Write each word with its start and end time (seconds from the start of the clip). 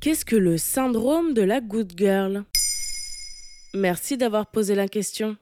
Qu'est-ce 0.00 0.24
que 0.24 0.36
le 0.36 0.56
syndrome 0.56 1.34
de 1.34 1.42
la 1.42 1.60
good 1.60 1.92
girl? 1.94 2.44
Merci 3.74 4.16
d'avoir 4.16 4.46
posé 4.46 4.74
la 4.74 4.88
question. 4.88 5.36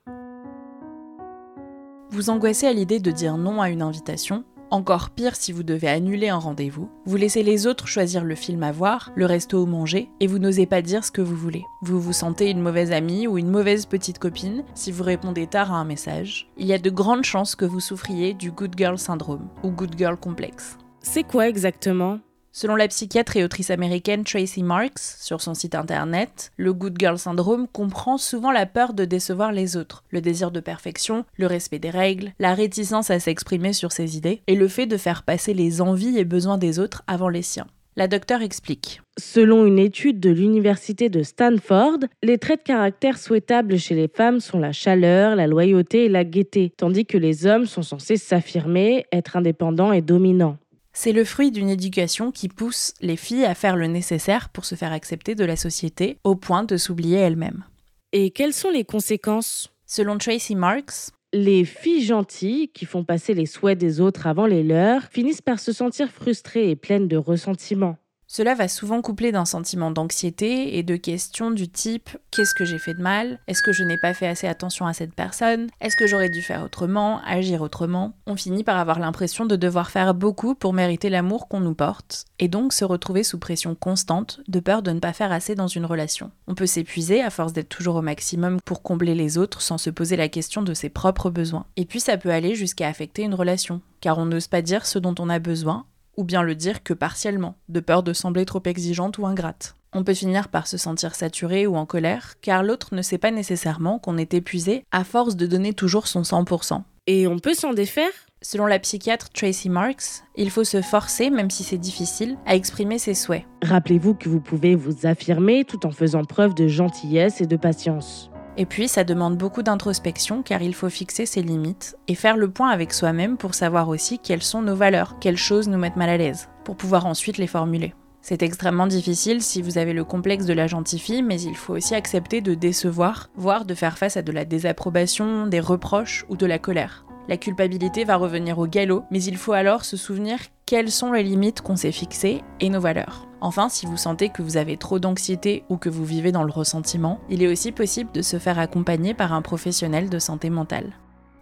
Vous 2.11 2.29
angoissez 2.29 2.67
à 2.67 2.73
l'idée 2.73 2.99
de 2.99 3.13
dire 3.13 3.37
non 3.37 3.63
à 3.63 3.71
une 3.71 3.83
invitation? 3.83 4.43
Encore 4.73 5.11
pire 5.11 5.37
si 5.37 5.53
vous 5.53 5.63
devez 5.63 5.86
annuler 5.86 6.29
un 6.29 6.39
rendez-vous. 6.39 6.91
Vous 7.07 7.17
laissez 7.17 7.45
les 7.45 7.68
autres 7.68 7.86
choisir 7.86 8.25
le 8.25 8.35
film 8.35 8.64
à 8.64 8.73
voir, 8.73 9.13
le 9.14 9.27
resto 9.27 9.63
où 9.63 9.67
manger, 9.67 10.11
et 10.18 10.27
vous 10.27 10.41
n'osez 10.41 10.67
pas 10.67 10.82
dire 10.82 11.04
ce 11.04 11.13
que 11.13 11.22
vous 11.22 11.36
voulez. 11.36 11.63
Vous 11.82 12.00
vous 12.00 12.13
sentez 12.13 12.50
une 12.50 12.61
mauvaise 12.61 12.90
amie 12.90 13.29
ou 13.29 13.39
une 13.39 13.53
mauvaise 13.53 13.86
petite 13.86 14.18
copine 14.18 14.64
si 14.75 14.90
vous 14.90 15.04
répondez 15.04 15.46
tard 15.46 15.72
à 15.72 15.77
un 15.77 15.85
message. 15.85 16.50
Il 16.57 16.67
y 16.67 16.72
a 16.72 16.79
de 16.79 16.90
grandes 16.90 17.25
chances 17.25 17.54
que 17.54 17.64
vous 17.64 17.79
souffriez 17.79 18.35
du 18.35 18.50
good 18.50 18.75
girl 18.77 18.99
syndrome 18.99 19.49
ou 19.63 19.71
good 19.71 19.96
girl 19.96 20.17
complexe. 20.17 20.77
C'est 21.00 21.22
quoi 21.22 21.49
exactement? 21.49 22.18
Selon 22.61 22.75
la 22.75 22.89
psychiatre 22.89 23.36
et 23.36 23.44
autrice 23.44 23.71
américaine 23.71 24.25
Tracy 24.25 24.64
Marks, 24.64 24.99
sur 24.99 25.40
son 25.40 25.54
site 25.54 25.76
internet, 25.76 26.50
le 26.57 26.72
Good 26.72 26.96
Girl 26.99 27.16
Syndrome 27.16 27.68
comprend 27.68 28.18
souvent 28.18 28.50
la 28.50 28.66
peur 28.66 28.94
de 28.94 29.04
décevoir 29.04 29.53
les 29.53 29.76
autres, 29.76 30.03
le 30.11 30.21
désir 30.21 30.50
de 30.50 30.58
perfection, 30.58 31.25
le 31.36 31.46
respect 31.46 31.79
des 31.79 31.90
règles, 31.90 32.33
la 32.41 32.55
réticence 32.55 33.12
à 33.12 33.20
s'exprimer 33.20 33.72
sur 33.72 33.92
ses 33.92 34.16
idées, 34.16 34.42
et 34.48 34.56
le 34.56 34.66
fait 34.66 34.86
de 34.86 34.97
faire 34.97 35.22
passer 35.22 35.55
les 35.55 35.80
envies 35.80 36.19
et 36.19 36.25
besoins 36.25 36.58
des 36.58 36.80
autres 36.80 37.05
avant 37.06 37.28
les 37.28 37.42
siens. 37.42 37.69
La 37.94 38.08
docteure 38.08 38.42
explique. 38.42 39.02
Selon 39.20 39.64
une 39.64 39.78
étude 39.78 40.19
de 40.19 40.30
l'université 40.30 41.08
de 41.08 41.22
Stanford, 41.22 41.98
les 42.25 42.38
traits 42.38 42.62
de 42.62 42.72
caractère 42.72 43.19
souhaitables 43.19 43.78
chez 43.78 43.94
les 43.94 44.08
femmes 44.08 44.41
sont 44.41 44.58
la 44.58 44.72
chaleur, 44.72 45.36
la 45.36 45.47
loyauté 45.47 46.06
et 46.06 46.08
la 46.08 46.25
gaieté, 46.25 46.72
tandis 46.77 47.06
que 47.06 47.19
les 47.19 47.47
hommes 47.47 47.66
sont 47.66 47.83
censés 47.83 48.16
s'affirmer, 48.16 49.06
être 49.12 49.36
indépendants 49.36 49.92
et 49.92 50.02
dominants. 50.02 50.56
C'est 50.92 51.12
le 51.12 51.25
fruit 51.25 51.51
d'une 51.51 51.69
éducation 51.69 52.33
qui 52.33 52.48
pousse 52.48 52.95
les 53.01 53.17
filles 53.17 53.45
à 53.45 53.55
faire 53.55 53.77
le 53.77 53.86
nécessaire 53.86 54.48
pour 54.48 54.64
se 54.64 54.75
faire 54.75 54.92
accepter 54.92 55.34
de 55.34 55.45
la 55.45 55.56
société 55.56 56.19
au 56.25 56.34
point 56.34 56.64
de 56.64 56.77
s'oublier 56.77 57.19
elles-mêmes. 57.19 57.64
Et 58.12 58.30
quelles 58.30 58.55
sont 58.55 58.70
les 58.70 58.84
conséquences? 58.84 59.72
Selon 59.86 60.19
Tracy 60.19 60.55
Marks, 60.55 61.12
les 61.33 61.64
filles 61.64 62.05
gentilles, 62.05 62.69
qui 62.69 62.84
font 62.84 63.05
passer 63.05 63.34
les 63.34 63.47
souhaits 63.47 63.78
des 63.78 64.00
autres 64.00 64.27
avant 64.27 64.47
les 64.47 64.62
leurs, 64.62 65.05
finissent 65.05 65.42
par 65.42 65.61
se 65.61 65.72
sentir 65.72 66.11
frustrées 66.11 66.70
et 66.70 66.77
pleines 66.77 67.08
de 67.08 67.17
ressentiment. 67.17 67.97
Cela 68.30 68.54
va 68.54 68.68
souvent 68.68 69.00
coupler 69.00 69.32
d'un 69.32 69.46
sentiment 69.46 69.90
d'anxiété 69.90 70.76
et 70.76 70.82
de 70.82 70.96
questions 70.96 71.50
du 71.50 71.66
type 71.66 72.10
qu'est-ce 72.30 72.52
que 72.52 72.66
j'ai 72.66 72.78
fait 72.78 72.92
de 72.92 73.00
mal? 73.00 73.40
Est-ce 73.48 73.62
que 73.62 73.72
je 73.72 73.82
n'ai 73.82 73.96
pas 73.96 74.12
fait 74.12 74.26
assez 74.26 74.46
attention 74.46 74.86
à 74.86 74.92
cette 74.92 75.14
personne? 75.14 75.68
Est-ce 75.80 75.96
que 75.96 76.06
j'aurais 76.06 76.28
dû 76.28 76.42
faire 76.42 76.62
autrement 76.62 77.22
Agir 77.24 77.62
autrement? 77.62 78.12
On 78.26 78.36
finit 78.36 78.64
par 78.64 78.76
avoir 78.76 78.98
l'impression 78.98 79.46
de 79.46 79.56
devoir 79.56 79.90
faire 79.90 80.12
beaucoup 80.12 80.54
pour 80.54 80.74
mériter 80.74 81.08
l'amour 81.08 81.48
qu'on 81.48 81.60
nous 81.60 81.74
porte 81.74 82.26
et 82.38 82.48
donc 82.48 82.74
se 82.74 82.84
retrouver 82.84 83.24
sous 83.24 83.38
pression 83.38 83.74
constante 83.74 84.40
de 84.46 84.60
peur 84.60 84.82
de 84.82 84.90
ne 84.90 85.00
pas 85.00 85.14
faire 85.14 85.32
assez 85.32 85.54
dans 85.54 85.66
une 85.66 85.86
relation. 85.86 86.30
On 86.48 86.54
peut 86.54 86.66
s'épuiser 86.66 87.22
à 87.22 87.30
force 87.30 87.54
d'être 87.54 87.70
toujours 87.70 87.96
au 87.96 88.02
maximum 88.02 88.60
pour 88.66 88.82
combler 88.82 89.14
les 89.14 89.38
autres 89.38 89.62
sans 89.62 89.78
se 89.78 89.88
poser 89.88 90.16
la 90.16 90.28
question 90.28 90.60
de 90.60 90.74
ses 90.74 90.90
propres 90.90 91.30
besoins. 91.30 91.64
Et 91.76 91.86
puis 91.86 91.98
ça 91.98 92.18
peut 92.18 92.30
aller 92.30 92.54
jusqu'à 92.54 92.88
affecter 92.88 93.22
une 93.22 93.34
relation 93.34 93.80
car 94.02 94.18
on 94.18 94.26
n'ose 94.26 94.48
pas 94.48 94.60
dire 94.60 94.84
ce 94.84 94.98
dont 94.98 95.14
on 95.18 95.30
a 95.30 95.38
besoin 95.38 95.86
ou 96.19 96.24
bien 96.24 96.42
le 96.42 96.56
dire 96.56 96.83
que 96.83 96.92
partiellement, 96.92 97.55
de 97.69 97.78
peur 97.78 98.02
de 98.02 98.12
sembler 98.12 98.44
trop 98.44 98.62
exigeante 98.66 99.19
ou 99.19 99.27
ingrate. 99.27 99.77
On 99.92 100.02
peut 100.02 100.14
finir 100.14 100.48
par 100.48 100.66
se 100.66 100.77
sentir 100.77 101.14
saturé 101.14 101.69
ou 101.69 101.77
en 101.77 101.86
colère, 101.86 102.34
car 102.42 102.64
l'autre 102.64 102.92
ne 102.92 103.02
sait 103.02 103.19
pas 103.19 103.30
nécessairement 103.30 104.00
qu'on 104.00 104.19
est 104.19 104.34
épuisé 104.34 104.84
à 104.91 105.05
force 105.05 105.36
de 105.36 105.46
donner 105.46 105.72
toujours 105.72 106.08
son 106.08 106.22
100%. 106.22 106.83
Et 107.06 107.28
on 107.28 107.39
peut 107.39 107.55
s'en 107.55 107.72
défaire? 107.72 108.11
Selon 108.42 108.66
la 108.66 108.80
psychiatre 108.80 109.30
Tracy 109.30 109.70
Marks, 109.70 110.24
il 110.36 110.50
faut 110.50 110.64
se 110.64 110.83
forcer, 110.83 111.30
même 111.30 111.50
si 111.50 111.62
c'est 111.62 111.78
difficile, 111.78 112.36
à 112.46 112.56
exprimer 112.56 112.98
ses 112.98 113.14
souhaits. 113.14 113.44
Rappelez-vous 113.62 114.14
que 114.14 114.28
vous 114.28 114.41
pouvez 114.41 114.74
vous 114.74 115.06
affirmer 115.06 115.64
tout 115.64 115.86
en 115.86 115.92
faisant 115.92 116.24
preuve 116.24 116.55
de 116.55 116.66
gentillesse 116.66 117.41
et 117.41 117.46
de 117.46 117.56
patience. 117.56 118.30
Et 118.61 118.67
puis, 118.67 118.89
ça 118.89 119.05
demande 119.05 119.39
beaucoup 119.39 119.63
d'introspection 119.63 120.42
car 120.42 120.63
il 120.63 120.74
faut 120.74 120.91
fixer 120.91 121.27
ses 121.27 121.42
limites 121.42 121.96
et 122.08 122.17
faire 122.17 122.36
le 122.36 122.51
point 122.51 122.70
avec 122.70 122.92
soi-même 122.92 123.36
pour 123.36 123.55
savoir 123.55 123.89
aussi 123.89 124.19
quelles 124.19 124.42
sont 124.42 124.63
nos 124.63 124.74
valeurs, 124.74 125.20
quelles 125.20 125.36
choses 125.36 125.69
nous 125.69 125.79
mettent 125.79 125.95
mal 125.95 126.11
à 126.11 126.17
l'aise, 126.17 126.48
pour 126.64 126.77
pouvoir 126.77 127.07
ensuite 127.07 127.39
les 127.39 127.47
formuler. 127.47 127.95
C'est 128.21 128.43
extrêmement 128.43 128.89
difficile 128.89 129.43
si 129.43 129.63
vous 129.63 129.79
avez 129.79 129.93
le 129.93 130.03
complexe 130.03 130.45
de 130.45 130.55
la 130.55 130.67
gentille 130.67 130.99
fille, 130.99 131.23
mais 131.23 131.41
il 131.41 131.55
faut 131.55 131.75
aussi 131.75 131.95
accepter 131.95 132.41
de 132.41 132.55
décevoir, 132.55 133.31
voire 133.37 133.65
de 133.65 133.75
faire 133.75 133.97
face 133.97 134.17
à 134.17 134.23
de 134.23 134.33
la 134.33 134.45
désapprobation, 134.45 135.47
des 135.47 135.61
reproches 135.61 136.27
ou 136.29 136.37
de 136.37 136.45
la 136.45 136.59
colère. 136.59 137.07
La 137.29 137.37
culpabilité 137.37 138.03
va 138.03 138.17
revenir 138.17 138.59
au 138.59 138.67
galop, 138.67 139.05
mais 139.13 139.23
il 139.23 139.37
faut 139.37 139.53
alors 139.53 139.85
se 139.85 139.97
souvenir 139.97 140.41
quelles 140.67 140.91
sont 140.91 141.13
les 141.13 141.23
limites 141.23 141.61
qu'on 141.61 141.77
s'est 141.77 141.93
fixées 141.93 142.43
et 142.59 142.71
nos 142.71 142.81
valeurs. 142.81 143.28
Enfin, 143.41 143.69
si 143.69 143.87
vous 143.87 143.97
sentez 143.97 144.31
que 144.31 144.43
vous 144.43 144.56
avez 144.56 144.76
trop 144.76 144.99
d'anxiété 144.99 145.62
ou 145.69 145.76
que 145.76 145.88
vous 145.88 146.04
vivez 146.04 146.32
dans 146.32 146.43
le 146.43 146.50
ressentiment, 146.50 147.21
il 147.31 147.43
est 147.43 147.47
aussi 147.47 147.71
possible 147.71 148.10
de 148.12 148.22
se 148.22 148.38
faire 148.38 148.59
accompagner 148.59 149.15
par 149.15 149.32
un 149.32 149.43
professionnel 149.43 150.10
de 150.10 150.19
santé 150.19 150.50
mentale. 150.50 150.93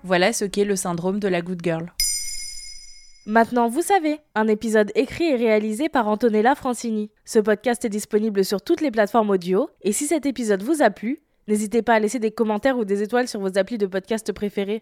Voilà 0.02 0.32
ce 0.32 0.44
qu'est 0.44 0.64
le 0.64 0.76
syndrome 0.76 1.20
de 1.20 1.28
la 1.28 1.40
good 1.40 1.60
girl. 1.62 1.92
Maintenant, 3.24 3.68
vous 3.68 3.82
savez, 3.82 4.20
un 4.34 4.46
épisode 4.46 4.92
écrit 4.94 5.24
et 5.24 5.36
réalisé 5.36 5.88
par 5.88 6.06
Antonella 6.06 6.54
Francini. 6.54 7.10
Ce 7.24 7.38
podcast 7.38 7.84
est 7.84 7.88
disponible 7.88 8.44
sur 8.44 8.62
toutes 8.62 8.82
les 8.82 8.92
plateformes 8.92 9.30
audio, 9.30 9.68
et 9.82 9.92
si 9.92 10.06
cet 10.06 10.26
épisode 10.26 10.62
vous 10.62 10.82
a 10.82 10.90
plu, 10.90 11.20
n'hésitez 11.48 11.82
pas 11.82 11.94
à 11.94 11.98
laisser 11.98 12.20
des 12.20 12.30
commentaires 12.30 12.78
ou 12.78 12.84
des 12.84 13.02
étoiles 13.02 13.26
sur 13.26 13.40
vos 13.40 13.58
applis 13.58 13.78
de 13.78 13.86
podcast 13.86 14.30
préférés. 14.32 14.80